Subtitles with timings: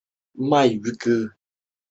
[0.03, 0.09] 等政策由
[0.65, 1.35] 这一支柱负责。